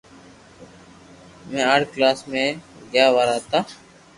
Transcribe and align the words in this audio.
ھمي 1.43 1.61
آٺ 1.71 1.81
ڪلاس 1.93 2.19
مي 2.31 2.45
گيا 2.91 3.05
وارا 3.15 3.35
ھتا 3.41 3.59